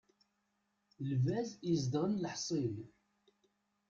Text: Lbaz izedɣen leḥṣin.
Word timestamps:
Lbaz 1.09 1.49
izedɣen 1.71 2.13
leḥṣin. 2.23 2.75